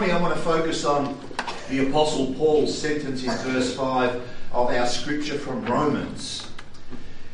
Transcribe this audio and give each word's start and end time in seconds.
morning 0.00 0.16
I 0.16 0.22
want 0.22 0.34
to 0.34 0.40
focus 0.40 0.86
on 0.86 1.20
the 1.68 1.86
Apostle 1.86 2.32
Paul's 2.32 2.74
sentence 2.76 3.22
in 3.22 3.30
verse 3.52 3.76
5 3.76 4.14
of 4.50 4.70
our 4.70 4.86
scripture 4.86 5.36
from 5.36 5.62
Romans. 5.66 6.50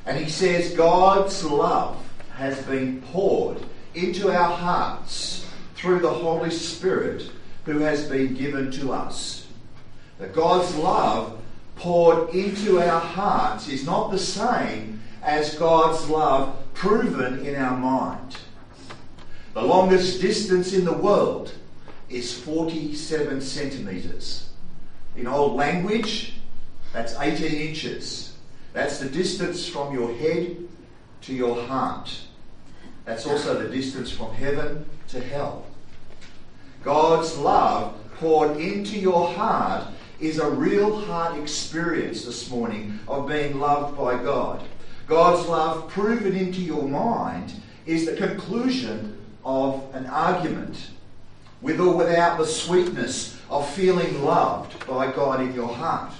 And 0.04 0.18
he 0.18 0.28
says, 0.28 0.74
God's 0.74 1.44
love 1.44 1.96
has 2.34 2.60
been 2.64 3.02
poured 3.02 3.58
into 3.94 4.32
our 4.32 4.52
hearts 4.52 5.46
through 5.76 6.00
the 6.00 6.10
Holy 6.10 6.50
Spirit 6.50 7.30
who 7.66 7.78
has 7.78 8.08
been 8.08 8.34
given 8.34 8.72
to 8.72 8.92
us. 8.92 9.46
That 10.18 10.34
God's 10.34 10.74
love 10.74 11.40
poured 11.76 12.30
into 12.30 12.80
our 12.80 13.00
hearts 13.00 13.68
is 13.68 13.86
not 13.86 14.10
the 14.10 14.18
same 14.18 15.00
as 15.22 15.54
God's 15.54 16.10
love 16.10 16.58
proven 16.74 17.46
in 17.46 17.54
our 17.54 17.76
mind. 17.76 18.38
The 19.54 19.62
longest 19.62 20.20
distance 20.20 20.72
in 20.72 20.84
the 20.84 20.92
world 20.92 21.52
is 22.08 22.38
47 22.38 23.40
centimetres. 23.40 24.50
In 25.16 25.26
old 25.26 25.56
language, 25.56 26.34
that's 26.92 27.14
18 27.18 27.52
inches. 27.52 28.36
That's 28.72 28.98
the 28.98 29.08
distance 29.08 29.66
from 29.66 29.94
your 29.94 30.14
head 30.14 30.56
to 31.22 31.34
your 31.34 31.62
heart. 31.66 32.14
That's 33.04 33.26
also 33.26 33.62
the 33.62 33.74
distance 33.74 34.10
from 34.10 34.32
heaven 34.34 34.84
to 35.08 35.20
hell. 35.20 35.64
God's 36.82 37.36
love 37.38 37.98
poured 38.18 38.58
into 38.58 38.98
your 38.98 39.28
heart 39.32 39.88
is 40.20 40.38
a 40.38 40.50
real 40.50 41.00
heart 41.00 41.38
experience 41.38 42.24
this 42.24 42.50
morning 42.50 42.98
of 43.06 43.28
being 43.28 43.58
loved 43.58 43.96
by 43.96 44.22
God. 44.22 44.66
God's 45.06 45.48
love 45.48 45.88
proven 45.88 46.36
into 46.36 46.60
your 46.60 46.88
mind 46.88 47.52
is 47.86 48.06
the 48.06 48.16
conclusion 48.16 49.18
of 49.44 49.84
an 49.94 50.06
argument 50.06 50.90
with 51.66 51.80
or 51.80 51.96
without 51.96 52.38
the 52.38 52.46
sweetness 52.46 53.36
of 53.50 53.68
feeling 53.74 54.22
loved 54.22 54.86
by 54.86 55.10
God 55.10 55.40
in 55.40 55.52
your 55.52 55.66
heart. 55.66 56.12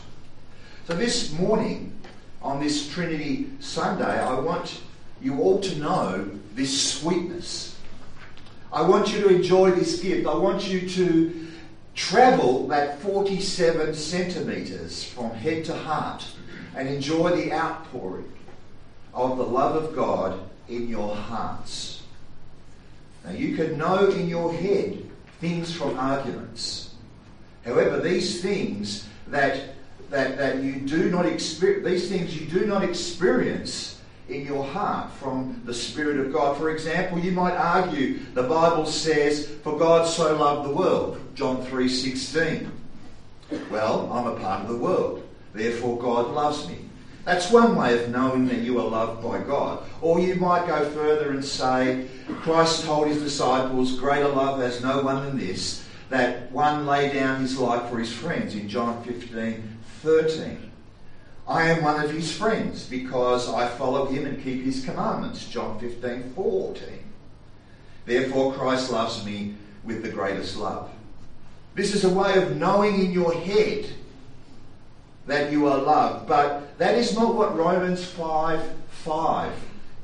So, 0.89 0.97
this 0.97 1.33
morning, 1.39 1.93
on 2.43 2.59
this 2.59 2.93
Trinity 2.93 3.51
Sunday, 3.61 4.05
I 4.05 4.41
want 4.41 4.81
you 5.23 5.39
all 5.39 5.61
to 5.61 5.79
know 5.79 6.29
this 6.57 6.95
sweetness. 6.95 7.77
I 8.73 8.83
want 8.83 9.13
you 9.13 9.21
to 9.21 9.29
enjoy 9.29 9.71
this 9.71 10.01
gift. 10.01 10.27
I 10.27 10.35
want 10.35 10.67
you 10.67 10.89
to 10.89 11.47
travel 11.95 12.67
that 12.67 12.99
47 12.99 13.95
centimetres 13.95 15.05
from 15.05 15.31
head 15.31 15.65
to 15.67 15.75
heart 15.77 16.27
and 16.75 16.89
enjoy 16.89 17.37
the 17.37 17.53
outpouring 17.53 18.33
of 19.15 19.37
the 19.37 19.47
love 19.47 19.77
of 19.77 19.95
God 19.95 20.41
in 20.69 20.89
your 20.89 21.15
hearts. 21.15 22.03
Now, 23.25 23.31
you 23.31 23.55
can 23.55 23.79
know 23.79 24.11
in 24.11 24.29
your 24.29 24.53
head 24.53 25.06
things 25.41 25.75
from 25.75 25.99
arguments. 25.99 26.95
However, 27.65 28.01
these 28.01 28.41
things 28.41 29.09
that, 29.29 29.75
that, 30.11 30.39
that 30.39 30.63
you 30.63 30.81
do 30.81 31.11
not 31.11 31.27
experience, 31.27 31.87
these 31.87 32.09
things 32.09 32.41
you 32.41 32.47
do 32.47 32.67
not 32.67 32.85
experience 32.85 34.01
in 34.29 34.45
your 34.45 34.65
heart 34.65 35.11
from 35.13 35.61
the 35.65 35.75
Spirit 35.75 36.19
of 36.19 36.33
God. 36.33 36.57
For 36.57 36.71
example, 36.71 37.19
you 37.19 37.33
might 37.33 37.55
argue 37.55 38.21
the 38.35 38.43
Bible 38.43 38.87
says, 38.87 39.49
For 39.63 39.79
God 39.79 40.07
so 40.07 40.37
loved 40.37 40.69
the 40.69 40.75
world, 40.75 41.21
John 41.35 41.65
3:16. 41.67 42.71
Well, 43.71 44.11
I'm 44.13 44.27
a 44.27 44.41
part 44.41 44.63
of 44.63 44.69
the 44.69 44.77
world, 44.77 45.23
therefore 45.53 45.99
God 45.99 46.33
loves 46.33 46.69
me. 46.69 46.86
That's 47.27 47.51
one 47.51 47.75
way 47.75 48.01
of 48.01 48.11
knowing 48.11 48.47
that 48.47 48.61
you 48.61 48.79
are 48.81 48.87
loved 48.87 49.21
by 49.21 49.41
God. 49.41 49.83
Or 50.01 50.21
you 50.21 50.37
might 50.37 50.69
go 50.69 50.89
further 50.91 51.33
and 51.33 51.45
say, 51.45 52.07
Christ 52.29 52.85
told 52.85 53.09
his 53.09 53.21
disciples, 53.21 53.99
Greater 53.99 54.29
love 54.29 54.61
has 54.61 54.81
no 54.81 55.03
one 55.03 55.27
than 55.27 55.37
this, 55.37 55.85
that 56.09 56.53
one 56.53 56.87
lay 56.87 57.13
down 57.13 57.41
his 57.41 57.59
life 57.59 57.91
for 57.91 57.99
his 57.99 58.13
friends 58.13 58.55
in 58.55 58.69
John 58.69 59.03
15 59.03 59.77
13. 60.03 60.71
I 61.49 61.65
am 61.65 61.83
one 61.83 62.01
of 62.01 62.13
his 62.13 62.33
friends 62.33 62.87
because 62.87 63.53
I 63.53 63.67
follow 63.71 64.07
him 64.07 64.25
and 64.25 64.41
keep 64.41 64.63
his 64.63 64.85
commandments. 64.85 65.49
John 65.49 65.81
15 65.81 66.33
14. 66.33 66.85
Therefore, 68.05 68.55
Christ 68.55 68.93
loves 68.93 69.25
me 69.25 69.57
with 69.83 70.05
the 70.05 70.11
greatest 70.11 70.57
love. 70.57 70.91
This 71.75 71.93
is 71.93 72.05
a 72.05 72.09
way 72.09 72.41
of 72.41 72.57
knowing 72.57 73.05
in 73.05 73.11
your 73.11 73.35
head 73.35 73.87
that 75.27 75.53
you 75.53 75.67
are 75.67 75.79
loved. 75.79 76.27
But 76.27 76.79
that 76.79 76.95
is 76.95 77.15
not 77.15 77.35
what 77.35 77.57
Romans 77.57 78.05
5 78.05 78.63
5 78.89 79.53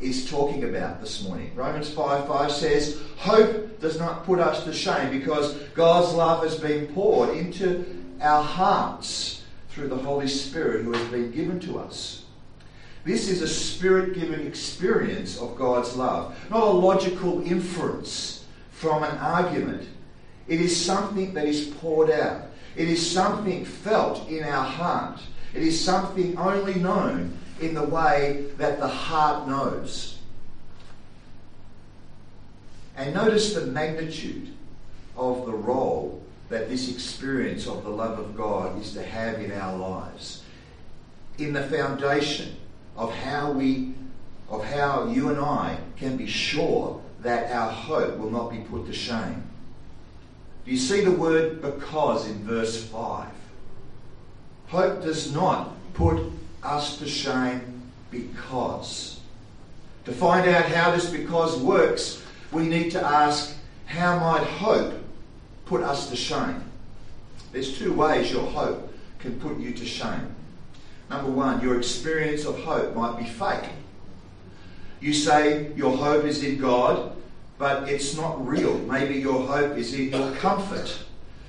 is 0.01 0.29
talking 0.29 0.65
about 0.65 1.01
this 1.01 1.23
morning. 1.23 1.53
Romans 1.55 1.91
5 1.91 2.27
5 2.27 2.53
says, 2.53 3.01
Hope 3.19 3.81
does 3.81 3.99
not 3.99 4.25
put 4.25 4.39
us 4.39 4.65
to 4.65 4.73
shame 4.73 5.11
because 5.11 5.55
God's 5.75 6.15
love 6.15 6.43
has 6.43 6.59
been 6.59 6.89
poured 6.89 7.37
into 7.37 7.85
our 8.21 8.43
hearts 8.43 9.43
through 9.71 9.89
the 9.89 9.97
Holy 9.97 10.29
Spirit 10.29 10.85
who 10.85 10.93
has 10.93 11.09
been 11.09 11.31
given 11.31 11.59
to 11.61 11.79
us. 11.79 12.25
This 13.05 13.29
is 13.29 13.43
a 13.43 13.49
spirit 13.49 14.15
given 14.15 14.47
experience 14.47 15.39
of 15.39 15.57
God's 15.57 15.97
love, 15.97 16.39
not 16.51 16.63
a 16.63 16.71
logical 16.71 17.43
inference 17.43 18.45
from 18.71 19.03
an 19.03 19.19
argument. 19.19 19.89
It 20.47 20.61
is 20.61 20.85
something 20.85 21.35
that 21.35 21.47
is 21.47 21.67
poured 21.81 22.11
out. 22.11 22.43
It 22.77 22.89
is 22.89 23.11
something 23.11 23.65
felt 23.65 24.29
in 24.29 24.45
our 24.45 24.65
heart. 24.65 25.21
It 25.55 25.63
is 25.63 25.83
something 25.83 26.37
only 26.39 26.75
known 26.75 27.39
in 27.61 27.75
the 27.75 27.85
way 27.85 28.47
that 28.57 28.81
the 28.81 28.89
heart 28.89 29.47
knows. 29.47 30.19
And 32.97 33.15
notice 33.15 33.55
the 33.55 33.67
magnitude 33.67 34.49
of 35.17 35.47
the 35.47 35.53
role 35.53 36.23
that 36.49 36.69
this 36.69 36.91
experience 36.91 37.67
of 37.67 37.85
the 37.85 37.91
love 37.91 38.19
of 38.19 38.37
God 38.37 38.81
is 38.81 38.93
to 38.95 39.03
have 39.03 39.41
in 39.41 39.53
our 39.53 39.77
lives. 39.77 40.43
In 41.39 41.53
the 41.53 41.63
foundation 41.63 42.57
of 42.97 43.13
how 43.15 43.53
we 43.53 43.95
of 44.51 44.63
how 44.63 45.07
you 45.07 45.31
and 45.31 45.39
I 45.39 45.79
can 45.97 46.19
be 46.19 46.27
sure 46.27 47.01
that 47.23 47.51
our 47.51 47.71
hope 47.71 48.19
will 48.19 48.31
not 48.31 48.51
be 48.51 48.59
put 48.59 48.85
to 48.85 48.93
shame. 48.93 49.43
Do 50.65 50.71
you 50.71 50.77
see 50.77 51.03
the 51.05 51.13
word 51.13 51.61
because 51.61 52.29
in 52.29 52.45
verse 52.45 52.85
5? 52.85 53.29
Hope 54.69 55.03
does 55.03 55.35
not 55.35 55.71
put 55.95 56.23
us 56.63 56.99
to 56.99 57.07
shame 57.07 57.83
because. 58.11 59.21
To 60.05 60.13
find 60.13 60.49
out 60.49 60.67
how 60.67 60.93
this 60.93 61.11
because 61.11 61.59
works, 61.59 62.23
we 62.53 62.69
need 62.69 62.91
to 62.93 63.05
ask 63.05 63.57
how 63.87 64.19
might 64.19 64.47
hope 64.47 64.95
put 65.67 65.83
us 65.83 66.09
to 66.11 66.17
shame? 66.17 66.63
There's 67.53 67.79
two 67.79 67.93
ways 67.93 68.33
your 68.33 68.47
hope 68.47 68.93
can 69.19 69.39
put 69.39 69.59
you 69.59 69.73
to 69.73 69.85
shame. 69.85 70.35
Number 71.11 71.31
one, 71.31 71.61
your 71.61 71.77
experience 71.77 72.47
of 72.47 72.59
hope 72.61 72.95
might 72.95 73.19
be 73.19 73.25
fake. 73.25 73.69
You 75.01 75.13
say 75.13 75.73
your 75.77 75.97
hope 75.97 76.25
is 76.25 76.43
in 76.43 76.59
God, 76.59 77.15
but 77.63 77.89
it's 77.89 78.17
not 78.17 78.45
real. 78.45 78.77
Maybe 78.79 79.15
your 79.21 79.47
hope 79.47 79.77
is 79.77 79.95
in 79.95 80.11
your 80.11 80.35
comfort, 80.35 80.99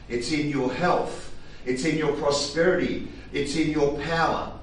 it's 0.08 0.32
in 0.32 0.48
your 0.48 0.72
health, 0.72 1.34
it's 1.66 1.86
in 1.86 1.98
your 1.98 2.14
prosperity, 2.18 3.08
it's 3.32 3.56
in 3.56 3.72
your 3.72 3.98
power. 3.98 4.54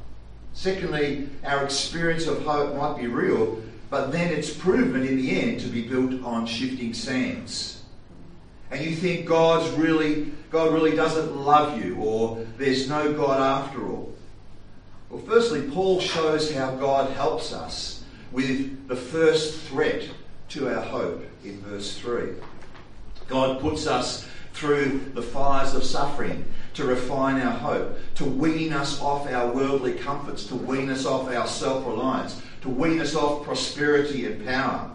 Secondly, 0.52 1.28
our 1.42 1.64
experience 1.64 2.28
of 2.28 2.44
hope 2.44 2.76
might 2.76 3.00
be 3.00 3.08
real, 3.08 3.60
but 3.90 4.12
then 4.12 4.32
it's 4.32 4.54
proven 4.54 5.04
in 5.04 5.16
the 5.16 5.40
end 5.40 5.58
to 5.58 5.66
be 5.66 5.88
built 5.88 6.22
on 6.22 6.46
shifting 6.46 6.94
sands. 6.94 7.82
And 8.70 8.80
you 8.80 8.94
think 8.94 9.26
God's 9.26 9.68
really, 9.76 10.30
God 10.52 10.72
really 10.72 10.94
doesn't 10.94 11.36
love 11.36 11.84
you, 11.84 11.96
or 11.96 12.46
there's 12.58 12.88
no 12.88 13.12
God 13.12 13.40
after 13.40 13.88
all. 13.88 14.14
Well, 15.08 15.20
firstly, 15.22 15.62
Paul 15.62 15.98
shows 15.98 16.54
how 16.54 16.76
God 16.76 17.10
helps 17.14 17.52
us 17.52 18.04
with 18.30 18.86
the 18.86 18.94
first 18.94 19.58
threat 19.62 20.08
to 20.50 20.68
our 20.68 20.82
hope 20.82 21.24
in 21.44 21.60
verse 21.62 21.96
3. 21.98 22.34
God 23.28 23.60
puts 23.60 23.86
us 23.86 24.26
through 24.52 25.10
the 25.14 25.22
fires 25.22 25.74
of 25.74 25.84
suffering 25.84 26.44
to 26.74 26.84
refine 26.84 27.40
our 27.40 27.52
hope, 27.52 27.98
to 28.16 28.24
wean 28.24 28.72
us 28.72 29.00
off 29.00 29.30
our 29.30 29.52
worldly 29.52 29.94
comforts, 29.94 30.46
to 30.46 30.54
wean 30.54 30.90
us 30.90 31.06
off 31.06 31.28
our 31.28 31.46
self 31.46 31.86
reliance, 31.86 32.42
to 32.62 32.68
wean 32.68 33.00
us 33.00 33.14
off 33.14 33.44
prosperity 33.44 34.26
and 34.26 34.44
power. 34.44 34.90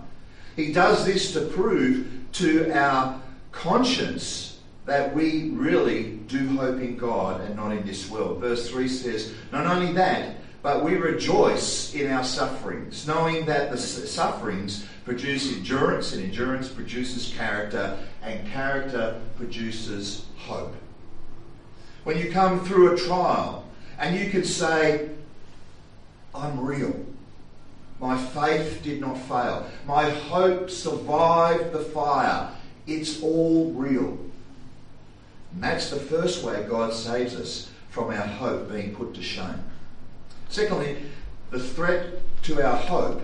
He 0.55 0.71
does 0.71 1.05
this 1.05 1.33
to 1.33 1.41
prove 1.41 2.07
to 2.33 2.71
our 2.71 3.21
conscience 3.51 4.59
that 4.85 5.15
we 5.15 5.49
really 5.49 6.17
do 6.27 6.47
hope 6.57 6.79
in 6.79 6.95
God 6.97 7.41
and 7.41 7.55
not 7.55 7.71
in 7.71 7.85
this 7.85 8.09
world. 8.09 8.39
Verse 8.39 8.69
3 8.69 8.87
says, 8.87 9.33
Not 9.51 9.65
only 9.65 9.93
that, 9.93 10.35
but 10.65 10.83
we 10.83 10.95
rejoice 10.95 11.93
in 11.93 12.11
our 12.11 12.23
sufferings, 12.23 13.05
knowing 13.05 13.45
that 13.45 13.69
the 13.69 13.77
sufferings 13.77 14.83
produce 15.03 15.53
endurance, 15.53 16.11
and 16.11 16.23
endurance 16.23 16.67
produces 16.67 17.31
character, 17.37 17.95
and 18.23 18.51
character 18.51 19.21
produces 19.35 20.25
hope. 20.39 20.73
When 22.03 22.17
you 22.17 22.31
come 22.31 22.65
through 22.65 22.95
a 22.95 22.97
trial 22.97 23.63
and 23.99 24.19
you 24.19 24.31
can 24.31 24.43
say, 24.43 25.11
I'm 26.33 26.59
real. 26.59 26.95
My 27.99 28.17
faith 28.17 28.81
did 28.81 28.99
not 28.99 29.19
fail. 29.19 29.69
My 29.85 30.09
hope 30.09 30.71
survived 30.71 31.73
the 31.73 31.79
fire. 31.79 32.49
It's 32.87 33.21
all 33.21 33.71
real. 33.73 34.17
And 35.53 35.63
that's 35.63 35.91
the 35.91 35.99
first 35.99 36.43
way 36.43 36.65
God 36.67 36.91
saves 36.91 37.35
us 37.35 37.69
from 37.91 38.05
our 38.05 38.25
hope 38.25 38.71
being 38.71 38.95
put 38.95 39.13
to 39.13 39.21
shame. 39.21 39.63
Secondly, 40.49 40.97
the 41.51 41.59
threat 41.59 42.21
to 42.43 42.61
our 42.61 42.77
hope 42.77 43.21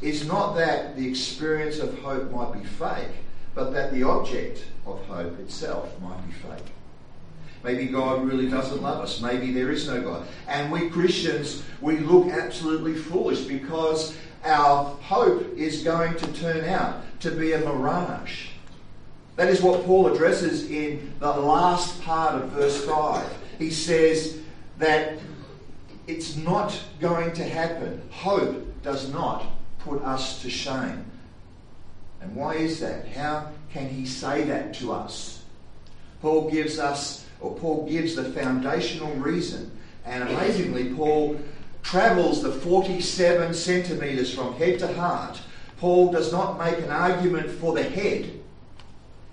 is 0.00 0.26
not 0.26 0.54
that 0.54 0.96
the 0.96 1.06
experience 1.06 1.78
of 1.78 1.98
hope 1.98 2.30
might 2.30 2.52
be 2.52 2.64
fake, 2.64 3.08
but 3.54 3.72
that 3.72 3.92
the 3.92 4.02
object 4.02 4.64
of 4.86 5.04
hope 5.06 5.38
itself 5.40 6.00
might 6.00 6.26
be 6.26 6.32
fake. 6.32 6.72
Maybe 7.62 7.86
God 7.86 8.26
really 8.26 8.48
doesn't 8.48 8.80
love 8.80 9.02
us. 9.02 9.20
Maybe 9.20 9.52
there 9.52 9.70
is 9.70 9.86
no 9.86 10.00
God. 10.00 10.26
And 10.48 10.72
we 10.72 10.88
Christians, 10.88 11.62
we 11.80 11.98
look 11.98 12.28
absolutely 12.28 12.94
foolish 12.94 13.42
because 13.42 14.16
our 14.44 14.84
hope 15.02 15.56
is 15.56 15.82
going 15.82 16.16
to 16.16 16.32
turn 16.32 16.64
out 16.64 17.02
to 17.20 17.30
be 17.30 17.52
a 17.52 17.58
mirage. 17.58 18.46
That 19.36 19.48
is 19.48 19.60
what 19.60 19.84
Paul 19.84 20.12
addresses 20.12 20.70
in 20.70 21.14
the 21.18 21.30
last 21.30 22.00
part 22.02 22.34
of 22.34 22.50
verse 22.50 22.82
5. 22.84 23.26
He 23.58 23.70
says 23.70 24.38
that 24.78 25.18
it's 26.06 26.36
not 26.36 26.78
going 27.00 27.32
to 27.34 27.44
happen. 27.44 28.02
Hope 28.10 28.82
does 28.82 29.12
not 29.12 29.46
put 29.78 30.02
us 30.02 30.42
to 30.42 30.50
shame. 30.50 31.04
And 32.20 32.34
why 32.34 32.54
is 32.56 32.80
that? 32.80 33.08
How 33.08 33.50
can 33.72 33.88
he 33.88 34.06
say 34.06 34.44
that 34.44 34.74
to 34.74 34.92
us? 34.92 35.42
Paul 36.20 36.50
gives 36.50 36.78
us, 36.78 37.26
or 37.40 37.54
Paul 37.56 37.88
gives 37.88 38.14
the 38.14 38.24
foundational 38.24 39.12
reason. 39.14 39.70
And 40.04 40.22
amazingly, 40.24 40.92
Paul 40.94 41.40
travels 41.82 42.42
the 42.42 42.52
47 42.52 43.54
centimetres 43.54 44.34
from 44.34 44.54
head 44.54 44.78
to 44.80 44.92
heart. 44.92 45.40
Paul 45.78 46.12
does 46.12 46.30
not 46.30 46.58
make 46.58 46.78
an 46.78 46.90
argument 46.90 47.48
for 47.48 47.72
the 47.72 47.82
head, 47.82 48.40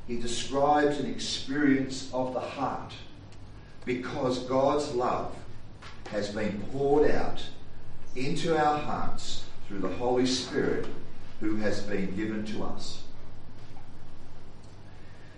he 0.07 0.17
describes 0.17 0.99
an 0.99 1.11
experience 1.11 2.09
of 2.13 2.33
the 2.33 2.39
heart 2.39 2.93
because 3.83 4.39
God's 4.39 4.93
love 4.93 5.35
has 6.11 6.29
been 6.29 6.61
poured 6.71 7.11
out 7.11 7.43
into 8.15 8.57
our 8.57 8.79
hearts 8.79 9.45
through 9.67 9.79
the 9.79 9.89
Holy 9.89 10.25
Spirit 10.25 10.87
who 11.39 11.57
has 11.57 11.81
been 11.81 12.15
given 12.15 12.45
to 12.45 12.63
us. 12.63 13.03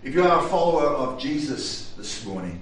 If 0.02 0.14
you 0.14 0.24
are 0.24 0.44
a 0.44 0.48
follower 0.48 0.86
of 0.86 1.20
Jesus 1.20 1.92
this 1.96 2.24
morning, 2.24 2.60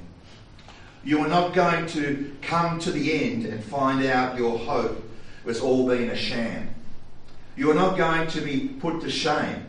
you 1.05 1.21
are 1.21 1.29
not 1.29 1.55
going 1.55 1.87
to 1.89 2.37
come 2.43 2.81
to 2.81 2.91
the 2.91 3.13
end 3.13 3.47
and 3.47 3.63
find 3.63 4.05
out 4.05 4.37
your 4.37 4.59
hope 4.59 5.03
was 5.45 5.61
all 5.61 5.87
been 5.87 6.11
a 6.11 6.17
sham. 6.17 6.75
You 7.57 7.71
are 7.71 7.75
not 7.75 7.97
going 7.97 8.29
to 8.29 8.41
be 8.41 8.69
put 8.81 9.01
to 9.03 9.11
shame. 9.11 9.67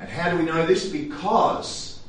And 0.00 0.08
how 0.08 0.30
do 0.30 0.38
we 0.38 0.44
know 0.44 0.64
this? 0.64 0.88
Because 0.88 2.00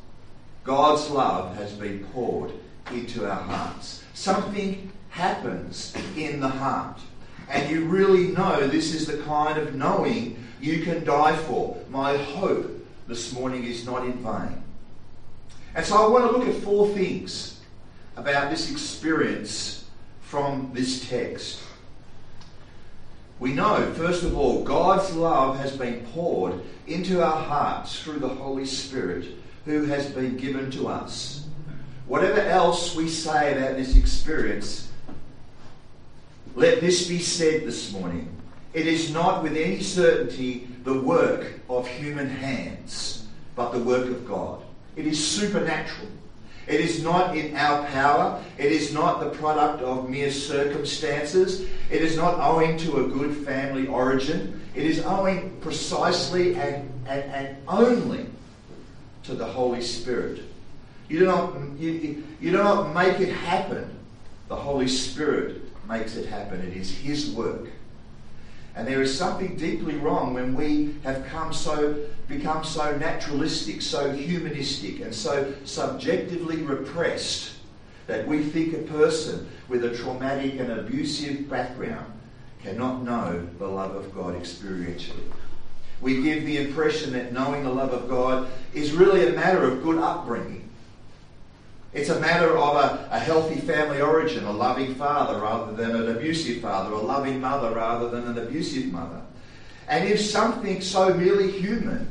God's 0.63 1.09
love 1.09 1.55
has 1.57 1.73
been 1.73 2.05
poured 2.05 2.51
into 2.91 3.29
our 3.29 3.41
hearts. 3.41 4.03
Something 4.13 4.92
happens 5.13 5.93
in 6.17 6.39
the 6.39 6.49
heart. 6.49 6.99
And 7.47 7.69
you 7.69 7.85
really 7.85 8.29
know 8.29 8.67
this 8.67 8.95
is 8.95 9.05
the 9.05 9.19
kind 9.19 9.59
of 9.59 9.75
knowing 9.75 10.43
you 10.59 10.81
can 10.81 11.05
die 11.05 11.35
for. 11.35 11.77
My 11.91 12.17
hope 12.17 12.83
this 13.07 13.31
morning 13.31 13.63
is 13.63 13.85
not 13.85 14.05
in 14.05 14.13
vain. 14.13 14.63
And 15.75 15.85
so 15.85 16.03
I 16.03 16.07
want 16.07 16.31
to 16.31 16.35
look 16.35 16.47
at 16.47 16.63
four 16.63 16.87
things 16.89 17.61
about 18.15 18.49
this 18.49 18.71
experience 18.71 19.85
from 20.21 20.71
this 20.73 21.07
text. 21.07 21.61
We 23.39 23.53
know, 23.53 23.93
first 23.93 24.23
of 24.23 24.35
all, 24.35 24.63
God's 24.63 25.15
love 25.15 25.57
has 25.57 25.77
been 25.77 26.03
poured 26.07 26.59
into 26.87 27.23
our 27.23 27.39
hearts 27.39 28.01
through 28.01 28.17
the 28.17 28.29
Holy 28.29 28.65
Spirit 28.65 29.25
who 29.65 29.85
has 29.85 30.09
been 30.09 30.37
given 30.37 30.71
to 30.71 30.87
us. 30.87 31.45
Whatever 32.07 32.41
else 32.41 32.95
we 32.95 33.07
say 33.07 33.55
about 33.55 33.77
this 33.77 33.95
experience, 33.95 34.89
let 36.55 36.81
this 36.81 37.07
be 37.07 37.19
said 37.19 37.65
this 37.65 37.91
morning. 37.91 38.29
It 38.73 38.87
is 38.87 39.11
not 39.11 39.43
with 39.43 39.55
any 39.55 39.81
certainty 39.81 40.67
the 40.83 40.99
work 40.99 41.59
of 41.69 41.87
human 41.87 42.29
hands, 42.29 43.27
but 43.55 43.71
the 43.71 43.79
work 43.79 44.07
of 44.07 44.27
God. 44.27 44.61
It 44.95 45.07
is 45.07 45.25
supernatural. 45.25 46.09
It 46.67 46.79
is 46.79 47.03
not 47.03 47.35
in 47.35 47.55
our 47.55 47.85
power. 47.87 48.41
It 48.57 48.71
is 48.71 48.93
not 48.93 49.19
the 49.19 49.29
product 49.31 49.83
of 49.83 50.09
mere 50.09 50.31
circumstances. 50.31 51.61
It 51.91 52.01
is 52.01 52.15
not 52.15 52.39
owing 52.39 52.77
to 52.79 53.05
a 53.05 53.07
good 53.07 53.45
family 53.45 53.87
origin. 53.87 54.61
It 54.75 54.85
is 54.85 55.03
owing 55.03 55.59
precisely 55.59 56.55
and, 56.55 56.89
and, 57.07 57.23
and 57.31 57.57
only 57.67 58.25
to 59.23 59.35
the 59.35 59.45
Holy 59.45 59.81
Spirit. 59.81 60.41
You 61.09 61.19
do, 61.19 61.25
not, 61.25 61.53
you, 61.77 62.23
you 62.39 62.51
do 62.51 62.57
not 62.57 62.93
make 62.93 63.19
it 63.19 63.31
happen. 63.31 63.89
The 64.47 64.55
Holy 64.55 64.87
Spirit 64.87 65.62
makes 65.87 66.15
it 66.15 66.27
happen. 66.27 66.61
It 66.61 66.75
is 66.75 66.91
His 66.97 67.31
work. 67.31 67.67
And 68.75 68.87
there 68.87 69.01
is 69.01 69.15
something 69.15 69.55
deeply 69.55 69.95
wrong 69.95 70.33
when 70.33 70.55
we 70.55 70.95
have 71.03 71.25
come 71.27 71.53
so, 71.53 71.95
become 72.27 72.63
so 72.63 72.97
naturalistic, 72.97 73.81
so 73.81 74.11
humanistic, 74.11 75.01
and 75.01 75.13
so 75.13 75.53
subjectively 75.63 76.57
repressed 76.57 77.53
that 78.07 78.27
we 78.27 78.43
think 78.43 78.73
a 78.73 78.91
person 78.91 79.47
with 79.67 79.85
a 79.85 79.95
traumatic 79.95 80.59
and 80.59 80.71
abusive 80.71 81.49
background 81.49 82.11
cannot 82.63 83.03
know 83.03 83.47
the 83.59 83.67
love 83.67 83.95
of 83.95 84.13
God 84.15 84.35
experientially. 84.35 85.31
We 86.01 86.21
give 86.21 86.45
the 86.45 86.57
impression 86.57 87.13
that 87.13 87.31
knowing 87.31 87.63
the 87.63 87.69
love 87.69 87.93
of 87.93 88.09
God 88.09 88.49
is 88.73 88.91
really 88.91 89.27
a 89.27 89.33
matter 89.33 89.63
of 89.63 89.83
good 89.83 89.99
upbringing 89.99 90.69
it's 91.93 92.09
a 92.09 92.19
matter 92.19 92.57
of 92.57 92.75
a, 92.75 93.07
a, 93.11 93.19
healthy 93.19 93.59
family 93.59 94.01
origin, 94.01 94.45
a 94.45 94.51
loving 94.51 94.95
father 94.95 95.39
rather 95.39 95.73
than 95.73 95.95
an 95.95 96.15
abusive 96.15 96.61
father, 96.61 96.91
a 96.91 96.97
loving 96.97 97.39
mother 97.39 97.75
rather 97.75 98.09
than 98.09 98.27
an 98.27 98.37
abusive 98.39 98.91
mother. 98.91 99.21
And 99.87 100.07
if 100.07 100.19
something 100.19 100.81
so 100.81 101.13
merely 101.13 101.51
human 101.51 102.09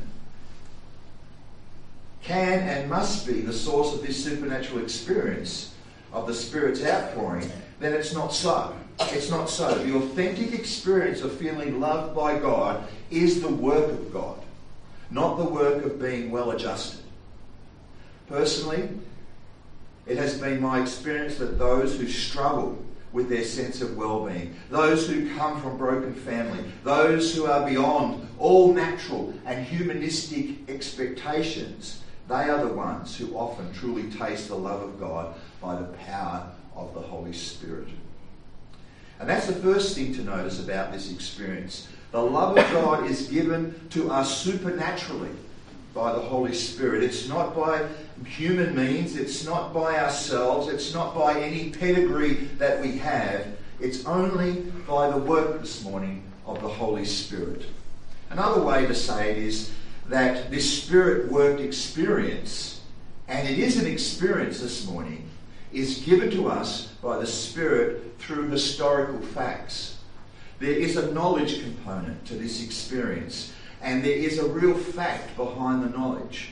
can 2.21 2.59
and 2.59 2.89
must 2.89 3.27
be 3.27 3.41
the 3.41 3.51
source 3.51 3.93
of 3.93 4.01
this 4.01 4.23
supernatural 4.23 4.81
experience 4.81 5.73
of 6.13 6.27
the 6.27 6.33
Spirit's 6.33 6.81
outpouring, 6.85 7.51
then 7.79 7.93
it's 7.93 8.13
not 8.13 8.33
so. 8.33 8.73
It's 8.99 9.29
not 9.29 9.49
so. 9.49 9.83
The 9.83 9.97
authentic 9.97 10.53
experience 10.53 11.21
of 11.21 11.33
feeling 11.33 11.81
loved 11.81 12.15
by 12.15 12.39
God 12.39 12.87
is 13.11 13.41
the 13.41 13.49
work 13.49 13.91
of 13.91 14.13
God, 14.13 14.39
not 15.11 15.37
the 15.37 15.45
work 15.45 15.83
of 15.83 15.99
being 15.99 16.31
well 16.31 16.51
adjusted. 16.51 17.01
Personally, 18.29 18.87
it 20.05 20.17
has 20.17 20.37
been 20.39 20.61
my 20.61 20.81
experience 20.81 21.37
that 21.37 21.57
those 21.57 21.97
who 21.97 22.07
struggle 22.07 22.77
with 23.13 23.29
their 23.29 23.43
sense 23.43 23.81
of 23.81 23.95
well-being, 23.95 24.55
those 24.69 25.07
who 25.07 25.33
come 25.35 25.61
from 25.61 25.77
broken 25.77 26.13
family, 26.13 26.63
those 26.83 27.35
who 27.35 27.45
are 27.45 27.65
beyond 27.65 28.27
all 28.39 28.73
natural 28.73 29.33
and 29.45 29.65
humanistic 29.65 30.67
expectations, 30.67 32.01
they 32.27 32.49
are 32.49 32.65
the 32.65 32.73
ones 32.73 33.15
who 33.15 33.35
often 33.35 33.71
truly 33.73 34.09
taste 34.11 34.47
the 34.47 34.55
love 34.55 34.81
of 34.81 34.99
God 34.99 35.35
by 35.61 35.75
the 35.75 35.85
power 35.85 36.49
of 36.75 36.93
the 36.93 37.01
Holy 37.01 37.33
Spirit. 37.33 37.87
And 39.19 39.29
that's 39.29 39.47
the 39.47 39.53
first 39.53 39.95
thing 39.95 40.13
to 40.15 40.23
notice 40.23 40.59
about 40.59 40.91
this 40.91 41.11
experience. 41.11 41.87
The 42.11 42.21
love 42.21 42.57
of 42.57 42.71
God 42.71 43.09
is 43.09 43.27
given 43.27 43.87
to 43.91 44.11
us 44.11 44.37
supernaturally 44.37 45.29
by 45.93 46.11
the 46.11 46.19
Holy 46.19 46.53
Spirit. 46.53 47.03
It's 47.03 47.27
not 47.27 47.55
by 47.55 47.87
human 48.25 48.75
means, 48.75 49.15
it's 49.15 49.45
not 49.45 49.73
by 49.73 49.99
ourselves, 49.99 50.67
it's 50.67 50.93
not 50.93 51.13
by 51.13 51.39
any 51.39 51.69
pedigree 51.69 52.49
that 52.57 52.81
we 52.81 52.97
have. 52.97 53.45
It's 53.79 54.05
only 54.05 54.61
by 54.87 55.09
the 55.09 55.17
work 55.17 55.59
this 55.59 55.83
morning 55.83 56.23
of 56.45 56.61
the 56.61 56.67
Holy 56.67 57.05
Spirit. 57.05 57.65
Another 58.29 58.61
way 58.61 58.85
to 58.87 58.95
say 58.95 59.31
it 59.31 59.37
is 59.37 59.71
that 60.09 60.49
this 60.49 60.83
Spirit 60.83 61.31
worked 61.31 61.61
experience, 61.61 62.81
and 63.27 63.47
it 63.47 63.59
is 63.59 63.77
an 63.77 63.85
experience 63.85 64.59
this 64.59 64.87
morning, 64.87 65.29
is 65.71 65.99
given 65.99 66.31
to 66.31 66.47
us 66.47 66.87
by 67.01 67.17
the 67.17 67.27
Spirit 67.27 68.15
through 68.19 68.49
historical 68.49 69.19
facts. 69.19 69.97
There 70.59 70.71
is 70.71 70.97
a 70.97 71.11
knowledge 71.11 71.61
component 71.61 72.25
to 72.27 72.35
this 72.35 72.63
experience 72.63 73.51
and 73.83 74.03
there 74.03 74.17
is 74.17 74.39
a 74.39 74.47
real 74.47 74.73
fact 74.73 75.35
behind 75.37 75.83
the 75.83 75.97
knowledge. 75.97 76.49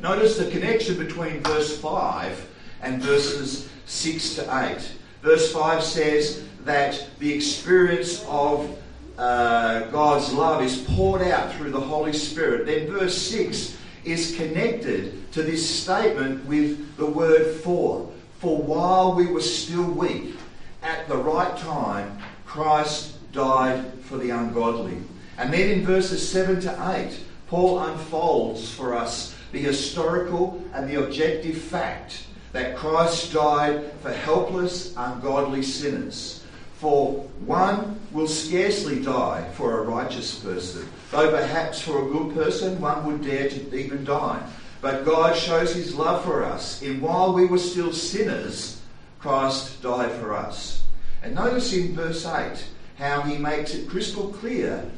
Notice 0.00 0.36
the 0.36 0.50
connection 0.50 0.96
between 0.98 1.40
verse 1.40 1.78
5 1.78 2.48
and 2.82 3.00
verses 3.00 3.68
6 3.86 4.34
to 4.36 4.42
8. 4.42 4.92
Verse 5.22 5.52
5 5.52 5.82
says 5.82 6.44
that 6.64 7.08
the 7.18 7.32
experience 7.32 8.24
of 8.28 8.78
uh, 9.16 9.84
God's 9.90 10.32
love 10.32 10.62
is 10.62 10.82
poured 10.94 11.22
out 11.22 11.52
through 11.54 11.70
the 11.70 11.80
Holy 11.80 12.12
Spirit. 12.12 12.66
Then 12.66 12.90
verse 12.90 13.16
6 13.16 13.76
is 14.04 14.36
connected 14.36 15.32
to 15.32 15.42
this 15.42 15.68
statement 15.68 16.44
with 16.46 16.96
the 16.96 17.06
word 17.06 17.56
for. 17.56 18.10
For 18.38 18.56
while 18.56 19.14
we 19.14 19.26
were 19.26 19.40
still 19.40 19.90
weak, 19.90 20.36
at 20.82 21.08
the 21.08 21.16
right 21.16 21.56
time, 21.56 22.18
Christ 22.46 23.32
died 23.32 23.92
for 24.04 24.16
the 24.16 24.30
ungodly. 24.30 24.98
And 25.38 25.52
then 25.52 25.70
in 25.70 25.86
verses 25.86 26.28
7 26.28 26.60
to 26.62 26.92
8, 26.92 27.16
Paul 27.46 27.78
unfolds 27.78 28.70
for 28.74 28.94
us 28.94 29.36
the 29.52 29.60
historical 29.60 30.62
and 30.74 30.88
the 30.88 31.02
objective 31.02 31.56
fact 31.56 32.26
that 32.52 32.76
Christ 32.76 33.32
died 33.32 33.92
for 34.02 34.12
helpless, 34.12 34.94
ungodly 34.96 35.62
sinners. 35.62 36.44
For 36.78 37.12
one 37.46 38.00
will 38.12 38.26
scarcely 38.26 39.00
die 39.00 39.48
for 39.54 39.78
a 39.78 39.82
righteous 39.82 40.38
person, 40.38 40.88
though 41.10 41.30
perhaps 41.30 41.80
for 41.80 42.02
a 42.02 42.10
good 42.10 42.34
person 42.34 42.80
one 42.80 43.06
would 43.06 43.22
dare 43.22 43.48
to 43.48 43.76
even 43.76 44.04
die. 44.04 44.42
But 44.80 45.04
God 45.04 45.36
shows 45.36 45.74
his 45.74 45.94
love 45.94 46.24
for 46.24 46.44
us 46.44 46.82
in 46.82 47.00
while 47.00 47.32
we 47.32 47.46
were 47.46 47.58
still 47.58 47.92
sinners, 47.92 48.80
Christ 49.18 49.82
died 49.82 50.12
for 50.12 50.34
us. 50.34 50.82
And 51.22 51.34
notice 51.34 51.72
in 51.72 51.94
verse 51.94 52.24
8 52.24 52.64
how 52.96 53.22
he 53.22 53.38
makes 53.38 53.74
it 53.74 53.88
crystal 53.88 54.28
clear 54.28 54.88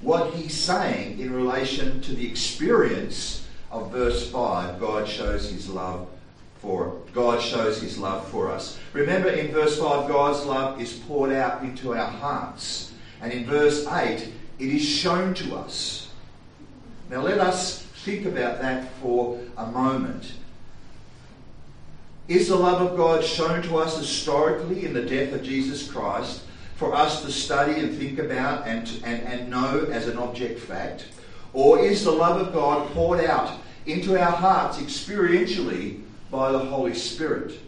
what 0.00 0.34
he's 0.34 0.54
saying 0.54 1.18
in 1.18 1.32
relation 1.32 2.00
to 2.02 2.14
the 2.14 2.28
experience 2.28 3.46
of 3.70 3.90
verse 3.90 4.30
5. 4.30 4.78
God 4.78 5.08
shows 5.08 5.50
his 5.50 5.68
love 5.68 6.08
for 6.58 6.96
God 7.14 7.40
shows 7.40 7.80
his 7.80 7.98
love 7.98 8.28
for 8.28 8.50
us. 8.50 8.78
Remember 8.92 9.28
in 9.28 9.52
verse 9.52 9.78
5 9.78 10.08
God's 10.08 10.44
love 10.44 10.80
is 10.80 10.92
poured 10.92 11.32
out 11.32 11.62
into 11.62 11.94
our 11.94 12.10
hearts. 12.10 12.92
And 13.20 13.32
in 13.32 13.46
verse 13.46 13.86
8 13.86 14.32
it 14.58 14.68
is 14.68 14.84
shown 14.84 15.34
to 15.34 15.56
us. 15.56 16.10
Now 17.10 17.22
let 17.22 17.38
us 17.38 17.82
think 18.04 18.26
about 18.26 18.60
that 18.60 18.92
for 19.00 19.40
a 19.56 19.66
moment. 19.66 20.32
Is 22.26 22.48
the 22.48 22.56
love 22.56 22.82
of 22.82 22.96
God 22.96 23.24
shown 23.24 23.62
to 23.62 23.78
us 23.78 23.96
historically 23.96 24.84
in 24.84 24.92
the 24.92 25.02
death 25.02 25.32
of 25.32 25.42
Jesus 25.42 25.90
Christ 25.90 26.42
for 26.78 26.94
us 26.94 27.22
to 27.22 27.32
study 27.32 27.80
and 27.80 27.98
think 27.98 28.20
about 28.20 28.66
and, 28.66 28.88
and, 29.04 29.20
and 29.24 29.50
know 29.50 29.88
as 29.90 30.06
an 30.06 30.16
object 30.16 30.60
fact? 30.60 31.06
Or 31.52 31.80
is 31.80 32.04
the 32.04 32.12
love 32.12 32.40
of 32.40 32.54
God 32.54 32.88
poured 32.92 33.24
out 33.24 33.58
into 33.84 34.16
our 34.16 34.30
hearts 34.30 34.78
experientially 34.78 36.02
by 36.30 36.52
the 36.52 36.58
Holy 36.60 36.94
Spirit? 36.94 37.58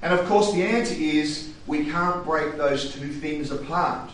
And 0.00 0.12
of 0.12 0.24
course, 0.26 0.52
the 0.52 0.62
answer 0.62 0.94
is 0.94 1.50
we 1.66 1.86
can't 1.86 2.24
break 2.24 2.56
those 2.56 2.94
two 2.94 3.08
things 3.08 3.50
apart. 3.50 4.12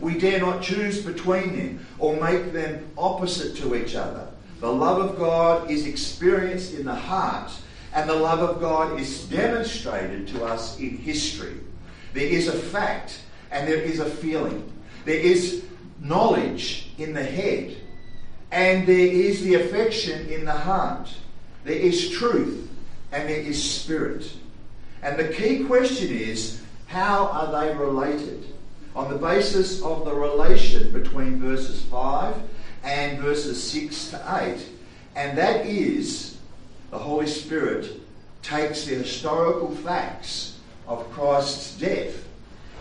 We 0.00 0.18
dare 0.18 0.40
not 0.40 0.62
choose 0.62 1.04
between 1.04 1.54
them 1.54 1.86
or 1.98 2.16
make 2.16 2.54
them 2.54 2.88
opposite 2.96 3.56
to 3.58 3.74
each 3.74 3.94
other. 3.94 4.26
The 4.60 4.72
love 4.72 5.10
of 5.10 5.18
God 5.18 5.70
is 5.70 5.86
experienced 5.86 6.72
in 6.72 6.86
the 6.86 6.94
heart, 6.94 7.52
and 7.92 8.08
the 8.08 8.14
love 8.14 8.40
of 8.40 8.58
God 8.58 8.98
is 8.98 9.24
demonstrated 9.24 10.28
to 10.28 10.44
us 10.44 10.78
in 10.78 10.96
history. 10.96 11.60
There 12.14 12.26
is 12.26 12.48
a 12.48 12.52
fact, 12.52 13.18
and 13.54 13.68
there 13.68 13.80
is 13.80 14.00
a 14.00 14.10
feeling. 14.10 14.70
There 15.04 15.14
is 15.14 15.64
knowledge 16.00 16.90
in 16.98 17.14
the 17.14 17.22
head, 17.22 17.76
and 18.50 18.86
there 18.86 18.96
is 18.96 19.42
the 19.44 19.54
affection 19.54 20.28
in 20.28 20.44
the 20.44 20.52
heart. 20.52 21.08
There 21.62 21.76
is 21.76 22.10
truth, 22.10 22.68
and 23.12 23.28
there 23.28 23.38
is 23.38 23.62
spirit. 23.62 24.30
And 25.02 25.16
the 25.16 25.28
key 25.28 25.64
question 25.64 26.08
is 26.08 26.62
how 26.86 27.28
are 27.28 27.64
they 27.64 27.74
related? 27.76 28.44
On 28.96 29.08
the 29.08 29.18
basis 29.18 29.82
of 29.82 30.04
the 30.04 30.14
relation 30.14 30.92
between 30.92 31.38
verses 31.38 31.82
5 31.82 32.34
and 32.82 33.20
verses 33.20 33.62
6 33.70 34.10
to 34.10 34.56
8. 34.56 34.66
And 35.14 35.38
that 35.38 35.66
is 35.66 36.38
the 36.90 36.98
Holy 36.98 37.26
Spirit 37.28 38.00
takes 38.42 38.84
the 38.84 38.96
historical 38.96 39.74
facts 39.76 40.58
of 40.86 41.08
Christ's 41.12 41.78
death 41.78 42.23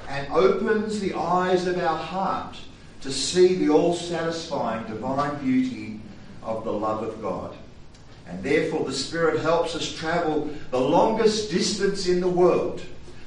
and 0.09 0.31
opens 0.31 0.99
the 0.99 1.13
eyes 1.13 1.67
of 1.67 1.77
our 1.77 1.97
heart 1.97 2.57
to 3.01 3.11
see 3.11 3.55
the 3.55 3.69
all 3.69 3.93
satisfying 3.93 4.85
divine 4.85 5.37
beauty 5.43 5.99
of 6.41 6.63
the 6.63 6.73
love 6.73 7.03
of 7.03 7.21
God. 7.21 7.55
And 8.27 8.41
therefore, 8.41 8.85
the 8.85 8.93
Spirit 8.93 9.41
helps 9.41 9.75
us 9.75 9.93
travel 9.93 10.49
the 10.71 10.79
longest 10.79 11.51
distance 11.51 12.07
in 12.07 12.21
the 12.21 12.27
world 12.27 12.81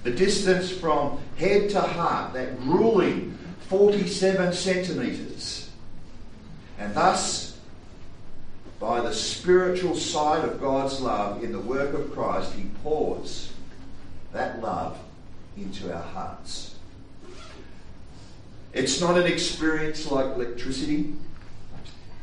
the 0.06 0.12
distance 0.12 0.70
from 0.70 1.18
head 1.36 1.68
to 1.68 1.80
heart, 1.80 2.32
that 2.32 2.60
grueling 2.60 3.36
47 3.62 4.52
centimetres. 4.52 5.68
And 6.78 6.94
thus, 6.94 7.58
by 8.78 9.00
the 9.00 9.12
spiritual 9.12 9.96
side 9.96 10.48
of 10.48 10.60
God's 10.60 11.00
love 11.00 11.42
in 11.42 11.50
the 11.50 11.58
work 11.58 11.92
of 11.92 12.12
Christ, 12.12 12.52
He 12.52 12.66
pours 12.84 13.52
that 14.32 14.62
love 14.62 14.96
into 15.56 15.92
our 15.92 16.02
hearts. 16.02 16.74
It's 18.72 19.00
not 19.00 19.16
an 19.18 19.26
experience 19.26 20.10
like 20.10 20.26
electricity, 20.26 21.14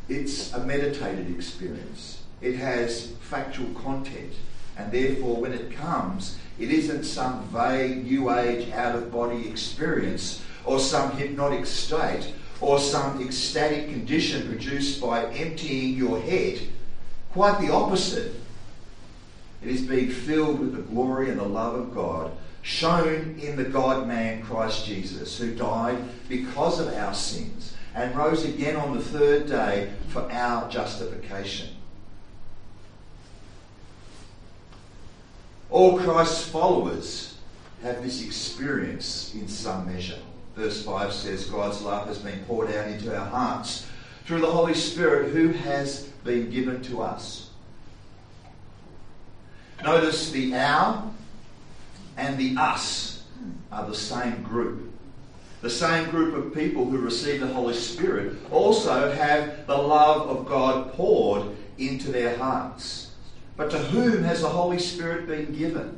it's 0.08 0.54
a 0.54 0.64
meditated 0.64 1.34
experience. 1.34 2.22
It 2.42 2.56
has 2.58 3.14
factual 3.22 3.74
content, 3.74 4.34
and 4.78 4.92
therefore, 4.92 5.38
when 5.38 5.54
it 5.54 5.72
comes, 5.72 6.38
it 6.60 6.70
isn't 6.70 7.06
some 7.06 7.44
vague, 7.46 8.04
new 8.04 8.32
age, 8.32 8.70
out 8.72 8.96
of 8.96 9.12
body 9.12 9.50
experience 9.50 10.44
or 10.66 10.80
some 10.80 11.12
hypnotic 11.18 11.66
state 11.66 12.34
or 12.62 12.80
some 12.80 13.22
ecstatic 13.22 13.90
condition 13.90 14.48
produced 14.48 15.02
by 15.02 15.26
emptying 15.32 15.96
your 15.96 16.20
head. 16.22 16.60
Quite 17.32 17.60
the 17.60 17.74
opposite. 17.74 18.36
It 19.64 19.70
is 19.70 19.82
being 19.82 20.10
filled 20.10 20.60
with 20.60 20.76
the 20.76 20.82
glory 20.82 21.30
and 21.30 21.40
the 21.40 21.46
love 21.46 21.76
of 21.76 21.96
God 21.96 22.32
shown 22.64 23.38
in 23.40 23.58
the 23.58 23.66
God 23.66 24.08
man 24.08 24.42
Christ 24.42 24.86
Jesus, 24.86 25.38
who 25.38 25.54
died 25.54 25.98
because 26.30 26.80
of 26.80 26.92
our 26.94 27.14
sins 27.14 27.76
and 27.94 28.16
rose 28.16 28.46
again 28.46 28.76
on 28.78 28.98
the 28.98 29.04
third 29.04 29.48
day 29.48 29.92
for 30.08 30.32
our 30.32 30.68
justification. 30.70 31.70
All 35.70 36.00
Christ's 36.00 36.48
followers 36.50 37.38
have 37.82 38.02
this 38.02 38.24
experience 38.24 39.36
in 39.36 39.48
some 39.48 39.86
measure. 39.86 40.20
Verse 40.56 40.84
5 40.86 41.12
says, 41.12 41.46
God's 41.48 41.82
love 41.82 42.08
has 42.08 42.20
been 42.20 42.40
poured 42.46 42.74
out 42.74 42.88
into 42.88 43.16
our 43.16 43.26
hearts 43.26 43.86
through 44.26 44.40
the 44.40 44.52
Holy 44.52 44.74
Spirit 44.74 45.32
who 45.32 45.50
has 45.50 46.04
been 46.24 46.50
given 46.50 46.82
to 46.84 47.02
us. 47.02 47.50
Notice 49.84 50.32
the 50.32 50.56
our 50.56 51.12
and 52.18 52.38
the 52.38 52.56
us 52.62 53.24
are 53.72 53.88
the 53.88 53.96
same 53.96 54.44
group. 54.44 54.92
The 55.62 55.70
same 55.70 56.10
group 56.10 56.36
of 56.36 56.54
people 56.54 56.86
who 56.86 56.98
receive 56.98 57.40
the 57.40 57.48
Holy 57.48 57.74
Spirit 57.74 58.36
also 58.52 59.12
have 59.12 59.66
the 59.66 59.78
love 59.78 60.30
of 60.30 60.46
God 60.46 60.94
poured 60.94 61.48
into 61.78 62.12
their 62.12 62.38
hearts. 62.38 63.12
But 63.56 63.72
to 63.72 63.78
whom 63.78 64.24
has 64.24 64.42
the 64.42 64.50
Holy 64.50 64.80
Spirit 64.80 65.28
been 65.28 65.54
given? 65.54 65.98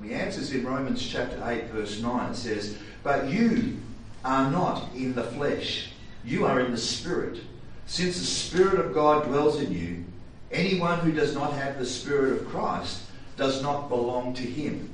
The 0.00 0.14
answer 0.14 0.40
is 0.40 0.52
in 0.52 0.66
Romans 0.66 1.06
chapter 1.06 1.40
8, 1.44 1.66
verse 1.66 2.00
9. 2.00 2.32
It 2.32 2.34
says, 2.34 2.76
But 3.02 3.28
you 3.28 3.78
are 4.24 4.50
not 4.50 4.92
in 4.94 5.14
the 5.14 5.22
flesh, 5.22 5.92
you 6.24 6.46
are 6.46 6.60
in 6.60 6.72
the 6.72 6.78
Spirit. 6.78 7.40
Since 7.86 8.18
the 8.18 8.24
Spirit 8.24 8.80
of 8.80 8.94
God 8.94 9.26
dwells 9.26 9.60
in 9.60 9.72
you, 9.72 10.04
anyone 10.50 10.98
who 11.00 11.12
does 11.12 11.34
not 11.34 11.52
have 11.52 11.78
the 11.78 11.86
Spirit 11.86 12.32
of 12.32 12.48
Christ 12.48 13.02
does 13.36 13.62
not 13.62 13.88
belong 13.88 14.34
to 14.34 14.42
him. 14.42 14.93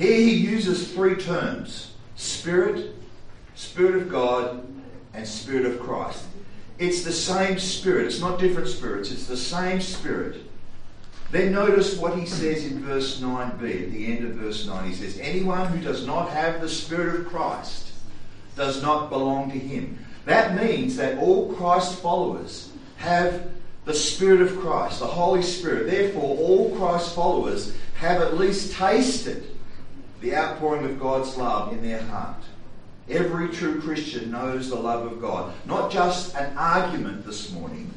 Here 0.00 0.16
he 0.16 0.32
uses 0.32 0.90
three 0.94 1.14
terms 1.14 1.92
Spirit, 2.16 2.94
Spirit 3.54 3.96
of 3.96 4.08
God, 4.08 4.66
and 5.12 5.28
Spirit 5.28 5.66
of 5.66 5.78
Christ. 5.78 6.24
It's 6.78 7.04
the 7.04 7.12
same 7.12 7.58
Spirit. 7.58 8.06
It's 8.06 8.18
not 8.18 8.38
different 8.38 8.68
spirits. 8.68 9.12
It's 9.12 9.26
the 9.26 9.36
same 9.36 9.78
Spirit. 9.82 10.40
Then 11.30 11.52
notice 11.52 11.98
what 11.98 12.18
he 12.18 12.24
says 12.24 12.64
in 12.64 12.82
verse 12.82 13.20
9b, 13.20 13.52
at 13.52 13.92
the 13.92 14.06
end 14.06 14.26
of 14.26 14.36
verse 14.36 14.66
9. 14.66 14.88
He 14.88 14.94
says, 14.94 15.18
Anyone 15.18 15.66
who 15.66 15.84
does 15.84 16.06
not 16.06 16.30
have 16.30 16.62
the 16.62 16.68
Spirit 16.68 17.20
of 17.20 17.26
Christ 17.26 17.92
does 18.56 18.82
not 18.82 19.10
belong 19.10 19.50
to 19.50 19.58
him. 19.58 19.98
That 20.24 20.56
means 20.56 20.96
that 20.96 21.18
all 21.18 21.52
Christ 21.52 21.98
followers 21.98 22.72
have 22.96 23.50
the 23.84 23.94
Spirit 23.94 24.40
of 24.40 24.58
Christ, 24.60 25.00
the 25.00 25.06
Holy 25.06 25.42
Spirit. 25.42 25.90
Therefore, 25.90 26.38
all 26.38 26.74
Christ 26.74 27.14
followers 27.14 27.76
have 27.96 28.22
at 28.22 28.38
least 28.38 28.72
tasted 28.72 29.49
the 30.20 30.34
outpouring 30.34 30.84
of 30.84 31.00
God's 31.00 31.36
love 31.36 31.72
in 31.72 31.82
their 31.82 32.02
heart. 32.02 32.42
Every 33.08 33.48
true 33.48 33.80
Christian 33.80 34.30
knows 34.30 34.68
the 34.68 34.76
love 34.76 35.10
of 35.10 35.20
God. 35.20 35.52
Not 35.64 35.90
just 35.90 36.34
an 36.36 36.56
argument 36.56 37.26
this 37.26 37.50
morning, 37.50 37.92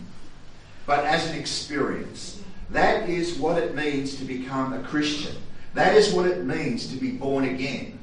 but 0.85 1.05
as 1.05 1.29
an 1.29 1.37
experience. 1.37 2.41
That 2.69 3.07
is 3.09 3.37
what 3.37 3.61
it 3.61 3.75
means 3.75 4.15
to 4.17 4.25
become 4.25 4.73
a 4.73 4.81
Christian. 4.81 5.35
That 5.73 5.95
is 5.95 6.13
what 6.13 6.25
it 6.25 6.45
means 6.45 6.87
to 6.87 6.97
be 6.97 7.11
born 7.11 7.45
again. 7.45 7.99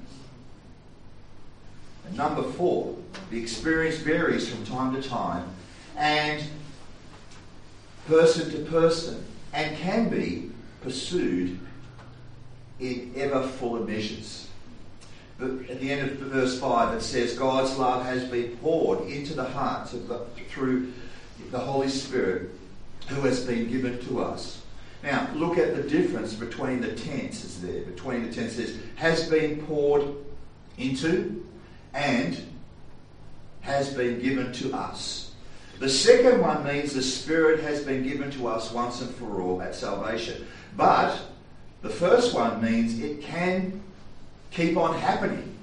And 2.06 2.16
number 2.16 2.42
four, 2.42 2.96
the 3.30 3.40
experience 3.40 3.96
varies 3.96 4.48
from 4.48 4.64
time 4.64 5.00
to 5.00 5.08
time 5.08 5.48
and 5.96 6.42
person 8.06 8.50
to 8.50 8.70
person 8.70 9.24
and 9.52 9.76
can 9.76 10.08
be 10.08 10.50
pursued 10.82 11.58
in 12.80 13.12
ever 13.16 13.46
fuller 13.46 13.80
measures 13.80 14.48
But 15.38 15.50
at 15.70 15.80
the 15.80 15.90
end 15.90 16.10
of 16.10 16.16
verse 16.18 16.58
5, 16.58 16.96
it 16.96 17.02
says, 17.02 17.38
God's 17.38 17.76
love 17.78 18.04
has 18.04 18.24
been 18.24 18.56
poured 18.58 19.08
into 19.08 19.34
the 19.34 19.44
hearts 19.44 19.92
of 19.92 20.08
the, 20.08 20.20
through 20.50 20.92
the 21.50 21.58
Holy 21.58 21.88
Spirit 21.88 22.50
who 23.08 23.22
has 23.22 23.44
been 23.44 23.70
given 23.70 23.98
to 24.06 24.20
us. 24.20 24.62
Now, 25.02 25.28
look 25.34 25.56
at 25.56 25.74
the 25.74 25.82
difference 25.82 26.34
between 26.34 26.80
the 26.80 26.92
tenses 26.92 27.60
there. 27.62 27.82
Between 27.82 28.26
the 28.26 28.32
tenses, 28.32 28.78
has 28.96 29.28
been 29.28 29.62
poured 29.62 30.04
into 30.76 31.46
and 31.94 32.40
has 33.62 33.92
been 33.94 34.20
given 34.20 34.52
to 34.54 34.74
us. 34.74 35.32
The 35.78 35.88
second 35.88 36.40
one 36.42 36.62
means 36.64 36.92
the 36.92 37.02
Spirit 37.02 37.60
has 37.60 37.82
been 37.82 38.02
given 38.02 38.30
to 38.32 38.48
us 38.48 38.70
once 38.70 39.00
and 39.00 39.14
for 39.14 39.40
all 39.40 39.62
at 39.62 39.74
salvation. 39.74 40.46
But 40.76 41.18
the 41.82 41.88
first 41.88 42.34
one 42.34 42.62
means 42.62 42.98
it 42.98 43.22
can 43.22 43.80
keep 44.50 44.76
on 44.76 44.98
happening. 44.98 45.56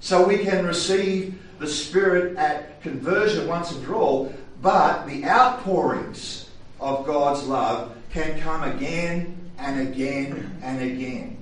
So 0.00 0.26
we 0.26 0.38
can 0.38 0.66
receive 0.66 1.40
the 1.58 1.66
Spirit 1.66 2.36
at 2.36 2.82
conversion 2.82 3.48
once 3.48 3.72
and 3.72 3.84
for 3.84 3.94
all, 3.94 4.34
but 4.62 5.06
the 5.06 5.24
outpourings 5.24 6.50
of 6.80 7.06
God's 7.06 7.44
love 7.44 7.96
can 8.10 8.38
come 8.40 8.62
again 8.62 9.36
and 9.58 9.88
again 9.88 10.58
and 10.62 10.82
again. 10.82 11.36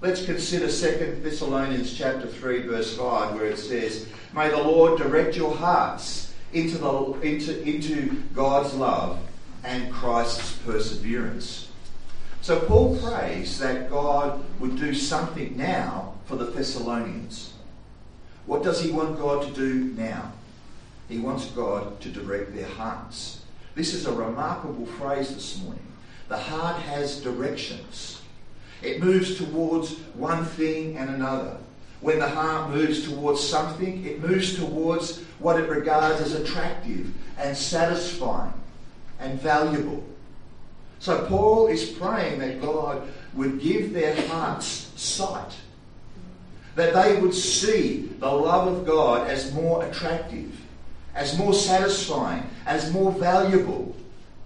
Let's 0.00 0.24
consider 0.24 0.66
2 0.66 1.20
Thessalonians 1.22 1.96
chapter 1.96 2.26
3 2.26 2.62
verse 2.62 2.96
5 2.96 3.34
where 3.34 3.46
it 3.46 3.58
says, 3.58 4.08
May 4.34 4.48
the 4.48 4.56
Lord 4.56 4.98
direct 4.98 5.36
your 5.36 5.54
hearts 5.54 6.34
into, 6.52 6.78
the, 6.78 7.20
into, 7.20 7.62
into 7.62 8.22
God's 8.34 8.74
love 8.74 9.20
and 9.62 9.92
Christ's 9.92 10.52
perseverance. 10.64 11.69
So 12.50 12.58
Paul 12.58 12.98
prays 12.98 13.60
that 13.60 13.88
God 13.88 14.42
would 14.58 14.74
do 14.74 14.92
something 14.92 15.56
now 15.56 16.14
for 16.24 16.34
the 16.34 16.46
Thessalonians. 16.46 17.52
What 18.44 18.64
does 18.64 18.82
he 18.82 18.90
want 18.90 19.20
God 19.20 19.46
to 19.46 19.52
do 19.54 19.94
now? 19.96 20.32
He 21.08 21.18
wants 21.18 21.44
God 21.52 22.00
to 22.00 22.08
direct 22.08 22.52
their 22.52 22.66
hearts. 22.66 23.42
This 23.76 23.94
is 23.94 24.06
a 24.06 24.12
remarkable 24.12 24.84
phrase 24.84 25.32
this 25.32 25.62
morning. 25.62 25.86
The 26.26 26.38
heart 26.38 26.82
has 26.82 27.20
directions. 27.20 28.20
It 28.82 29.00
moves 29.00 29.38
towards 29.38 30.00
one 30.14 30.44
thing 30.44 30.96
and 30.96 31.08
another. 31.08 31.56
When 32.00 32.18
the 32.18 32.30
heart 32.30 32.70
moves 32.70 33.04
towards 33.04 33.40
something, 33.40 34.04
it 34.04 34.20
moves 34.20 34.56
towards 34.56 35.20
what 35.38 35.60
it 35.60 35.68
regards 35.68 36.20
as 36.20 36.34
attractive 36.34 37.14
and 37.38 37.56
satisfying 37.56 38.54
and 39.20 39.40
valuable. 39.40 40.02
So 41.00 41.24
Paul 41.26 41.68
is 41.68 41.90
praying 41.90 42.40
that 42.40 42.60
God 42.60 43.08
would 43.32 43.58
give 43.58 43.94
their 43.94 44.14
hearts 44.28 44.92
sight, 44.96 45.54
that 46.74 46.92
they 46.92 47.18
would 47.18 47.34
see 47.34 48.02
the 48.18 48.30
love 48.30 48.68
of 48.68 48.86
God 48.86 49.26
as 49.26 49.52
more 49.54 49.86
attractive, 49.86 50.52
as 51.14 51.38
more 51.38 51.54
satisfying, 51.54 52.44
as 52.66 52.92
more 52.92 53.12
valuable 53.12 53.96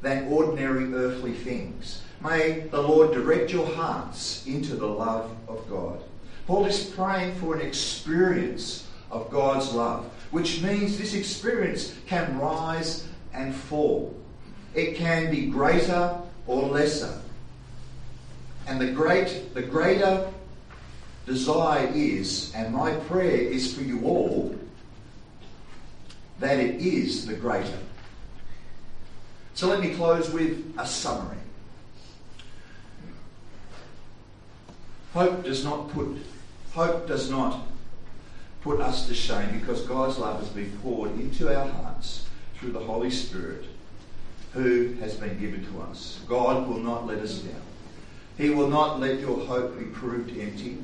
than 0.00 0.28
ordinary 0.28 0.94
earthly 0.94 1.32
things. 1.32 2.02
May 2.22 2.60
the 2.70 2.80
Lord 2.80 3.12
direct 3.12 3.52
your 3.52 3.66
hearts 3.66 4.46
into 4.46 4.76
the 4.76 4.86
love 4.86 5.30
of 5.48 5.68
God. 5.68 6.00
Paul 6.46 6.66
is 6.66 6.84
praying 6.84 7.34
for 7.34 7.56
an 7.56 7.66
experience 7.66 8.86
of 9.10 9.28
God's 9.28 9.72
love, 9.72 10.04
which 10.30 10.62
means 10.62 10.98
this 10.98 11.14
experience 11.14 11.96
can 12.06 12.38
rise 12.38 13.08
and 13.32 13.52
fall. 13.52 14.14
It 14.74 14.94
can 14.94 15.32
be 15.32 15.46
greater 15.46 16.16
or 16.46 16.62
lesser. 16.62 17.20
And 18.66 18.80
the 18.80 18.92
great 18.92 19.54
the 19.54 19.62
greater 19.62 20.30
desire 21.26 21.90
is, 21.94 22.52
and 22.54 22.74
my 22.74 22.94
prayer 22.94 23.30
is 23.30 23.74
for 23.74 23.82
you 23.82 24.04
all, 24.04 24.54
that 26.40 26.58
it 26.58 26.80
is 26.80 27.26
the 27.26 27.34
greater. 27.34 27.78
So 29.54 29.68
let 29.68 29.80
me 29.80 29.94
close 29.94 30.30
with 30.30 30.74
a 30.78 30.86
summary. 30.86 31.38
Hope 35.12 35.44
does 35.44 35.64
not 35.64 35.90
put 35.90 36.16
hope 36.72 37.06
does 37.06 37.30
not 37.30 37.60
put 38.62 38.80
us 38.80 39.06
to 39.06 39.14
shame 39.14 39.60
because 39.60 39.82
God's 39.82 40.18
love 40.18 40.40
has 40.40 40.48
been 40.48 40.76
poured 40.82 41.12
into 41.12 41.54
our 41.56 41.68
hearts 41.68 42.26
through 42.58 42.72
the 42.72 42.80
Holy 42.80 43.10
Spirit 43.10 43.64
who 44.54 44.94
has 45.00 45.14
been 45.14 45.38
given 45.38 45.66
to 45.66 45.82
us. 45.82 46.20
God 46.28 46.68
will 46.68 46.78
not 46.78 47.06
let 47.06 47.18
us 47.18 47.38
down. 47.40 47.60
He 48.38 48.50
will 48.50 48.68
not 48.68 49.00
let 49.00 49.20
your 49.20 49.38
hope 49.38 49.78
be 49.78 49.84
proved 49.86 50.30
empty. 50.38 50.78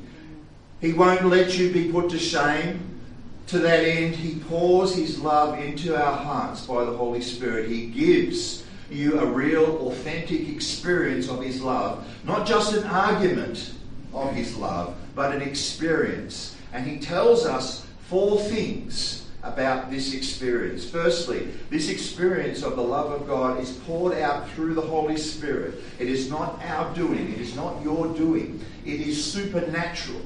He 0.80 0.92
won't 0.92 1.24
let 1.26 1.56
you 1.56 1.72
be 1.72 1.90
put 1.90 2.10
to 2.10 2.18
shame. 2.18 3.00
To 3.48 3.58
that 3.60 3.84
end, 3.84 4.16
He 4.16 4.40
pours 4.40 4.94
His 4.94 5.18
love 5.20 5.58
into 5.58 5.96
our 5.96 6.16
hearts 6.16 6.66
by 6.66 6.84
the 6.84 6.96
Holy 6.96 7.20
Spirit. 7.20 7.68
He 7.68 7.86
gives 7.86 8.64
you 8.90 9.20
a 9.20 9.26
real, 9.26 9.88
authentic 9.88 10.48
experience 10.48 11.28
of 11.28 11.42
His 11.42 11.62
love, 11.62 12.06
not 12.24 12.46
just 12.46 12.74
an 12.74 12.84
argument 12.84 13.72
of 14.12 14.32
His 14.32 14.56
love, 14.56 14.96
but 15.14 15.34
an 15.34 15.42
experience. 15.42 16.56
And 16.72 16.86
He 16.86 16.98
tells 16.98 17.46
us 17.46 17.86
four 18.08 18.40
things 18.40 19.26
about 19.42 19.90
this 19.90 20.12
experience. 20.12 20.88
Firstly, 20.88 21.48
this 21.70 21.88
experience 21.88 22.62
of 22.62 22.76
the 22.76 22.82
love 22.82 23.10
of 23.10 23.26
God 23.26 23.60
is 23.60 23.72
poured 23.72 24.18
out 24.18 24.48
through 24.50 24.74
the 24.74 24.80
Holy 24.80 25.16
Spirit. 25.16 25.82
It 25.98 26.08
is 26.08 26.28
not 26.28 26.60
our 26.64 26.94
doing, 26.94 27.32
it 27.32 27.40
is 27.40 27.56
not 27.56 27.82
your 27.82 28.08
doing, 28.08 28.64
it 28.84 29.00
is 29.00 29.32
supernatural. 29.32 30.20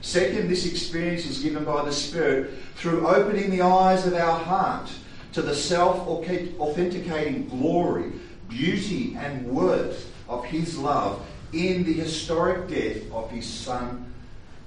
Second, 0.00 0.48
this 0.48 0.66
experience 0.66 1.26
is 1.26 1.42
given 1.42 1.64
by 1.64 1.84
the 1.84 1.92
Spirit 1.92 2.50
through 2.76 3.06
opening 3.06 3.50
the 3.50 3.62
eyes 3.62 4.06
of 4.06 4.14
our 4.14 4.38
heart 4.38 4.90
to 5.32 5.42
the 5.42 5.54
self 5.54 6.06
authenticating 6.06 7.48
glory, 7.48 8.12
beauty, 8.48 9.16
and 9.16 9.46
worth 9.46 10.12
of 10.28 10.44
His 10.44 10.78
love 10.78 11.26
in 11.52 11.84
the 11.84 11.92
historic 11.92 12.68
death 12.68 13.10
of 13.12 13.30
His 13.30 13.46
Son, 13.46 14.12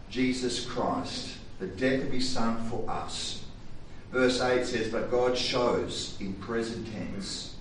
Jesus 0.09 0.65
Christ, 0.65 1.37
the 1.59 1.67
death 1.67 2.03
of 2.03 2.11
His 2.11 2.27
Son 2.29 2.69
for 2.69 2.89
us. 2.89 3.40
Verse 4.11 4.41
8 4.41 4.65
says, 4.65 4.91
But 4.91 5.09
God 5.09 5.37
shows 5.37 6.17
in 6.19 6.33
present 6.35 6.87
tense 6.91 7.55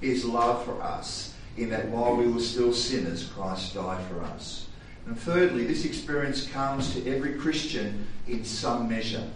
his 0.00 0.24
love 0.24 0.64
for 0.64 0.82
us, 0.82 1.34
in 1.56 1.70
that 1.70 1.88
while 1.88 2.16
we 2.16 2.26
were 2.26 2.40
still 2.40 2.72
sinners, 2.72 3.28
Christ 3.28 3.74
died 3.74 4.04
for 4.06 4.20
us. 4.22 4.66
And 5.06 5.18
thirdly, 5.18 5.66
this 5.66 5.84
experience 5.84 6.46
comes 6.48 6.94
to 6.94 7.14
every 7.14 7.34
Christian 7.34 8.06
in 8.26 8.44
some 8.44 8.88
measure. 8.88 9.28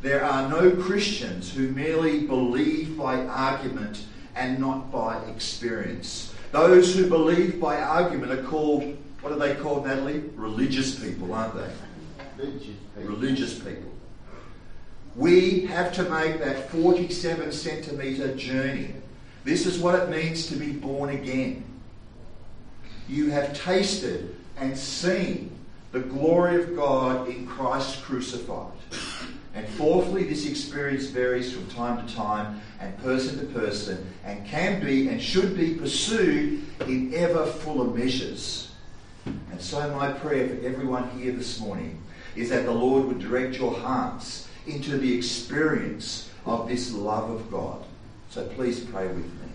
There 0.00 0.24
are 0.24 0.48
no 0.48 0.70
Christians 0.70 1.52
who 1.52 1.68
merely 1.70 2.26
believe 2.26 2.96
by 2.96 3.26
argument 3.26 4.04
and 4.36 4.60
not 4.60 4.92
by 4.92 5.18
experience. 5.24 6.32
Those 6.52 6.94
who 6.94 7.08
believe 7.08 7.60
by 7.60 7.80
argument 7.80 8.32
are 8.32 8.42
called, 8.44 8.96
what 9.20 9.32
are 9.32 9.38
they 9.38 9.56
called, 9.56 9.86
Natalie? 9.86 10.22
Religious 10.36 10.98
people, 10.98 11.34
aren't 11.34 11.54
they? 11.54 11.70
Religious 12.38 12.66
people. 12.66 13.02
Religious 13.02 13.58
people. 13.58 13.92
We 15.16 15.62
have 15.66 15.92
to 15.94 16.02
make 16.04 16.38
that 16.40 16.70
47 16.70 17.52
centimetre 17.52 18.34
journey. 18.36 18.94
This 19.44 19.66
is 19.66 19.78
what 19.78 19.94
it 19.94 20.10
means 20.10 20.46
to 20.48 20.56
be 20.56 20.72
born 20.72 21.10
again. 21.10 21.64
You 23.08 23.30
have 23.30 23.58
tasted 23.58 24.36
and 24.58 24.76
seen 24.76 25.50
the 25.92 26.00
glory 26.00 26.62
of 26.62 26.76
God 26.76 27.28
in 27.28 27.46
Christ 27.46 28.02
crucified. 28.02 28.72
And 29.54 29.66
fourthly, 29.70 30.24
this 30.24 30.46
experience 30.46 31.06
varies 31.06 31.52
from 31.52 31.66
time 31.68 32.06
to 32.06 32.14
time 32.14 32.60
and 32.80 32.96
person 32.98 33.38
to 33.38 33.46
person 33.58 34.06
and 34.24 34.46
can 34.46 34.84
be 34.84 35.08
and 35.08 35.20
should 35.20 35.56
be 35.56 35.74
pursued 35.74 36.64
in 36.86 37.12
ever 37.14 37.46
fuller 37.46 37.92
measures. 37.92 38.70
And 39.24 39.60
so, 39.60 39.90
my 39.96 40.12
prayer 40.12 40.48
for 40.48 40.66
everyone 40.66 41.10
here 41.18 41.32
this 41.32 41.58
morning 41.58 42.00
is 42.36 42.50
that 42.50 42.66
the 42.66 42.72
Lord 42.72 43.06
would 43.06 43.18
direct 43.18 43.58
your 43.58 43.74
hearts 43.74 44.47
into 44.68 44.98
the 44.98 45.16
experience 45.16 46.30
of 46.44 46.68
this 46.68 46.92
love 46.92 47.30
of 47.30 47.50
God. 47.50 47.82
So 48.30 48.46
please 48.48 48.80
pray 48.80 49.06
with 49.08 49.24
me. 49.24 49.48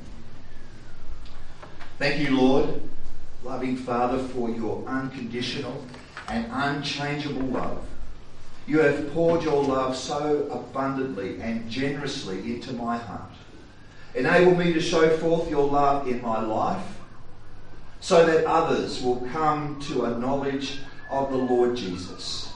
Thank 1.99 2.27
you, 2.27 2.35
Lord, 2.35 2.81
loving 3.43 3.77
Father, 3.77 4.17
for 4.19 4.49
your 4.49 4.83
unconditional 4.87 5.85
and 6.27 6.47
unchangeable 6.51 7.47
love. 7.47 7.85
You 8.65 8.79
have 8.79 9.13
poured 9.13 9.43
your 9.43 9.63
love 9.63 9.95
so 9.95 10.47
abundantly 10.49 11.41
and 11.41 11.69
generously 11.69 12.39
into 12.39 12.73
my 12.73 12.97
heart. 12.97 13.31
Enable 14.15 14.55
me 14.55 14.73
to 14.73 14.79
show 14.79 15.17
forth 15.17 15.49
your 15.49 15.67
love 15.67 16.07
in 16.07 16.21
my 16.21 16.41
life 16.41 16.85
so 17.99 18.25
that 18.25 18.45
others 18.45 19.01
will 19.01 19.27
come 19.31 19.79
to 19.81 20.05
a 20.05 20.17
knowledge 20.17 20.79
of 21.09 21.31
the 21.31 21.37
Lord 21.37 21.75
Jesus. 21.75 22.52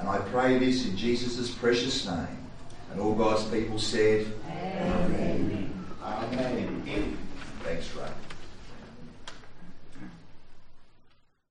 And 0.00 0.08
I 0.08 0.18
pray 0.18 0.58
this 0.58 0.86
in 0.86 0.96
Jesus' 0.96 1.50
precious 1.50 2.06
name. 2.06 2.38
And 2.92 3.00
all 3.00 3.14
God's 3.14 3.44
people 3.44 3.78
said, 3.78 4.26
Amen. 4.48 5.04
Amen. 5.04 5.27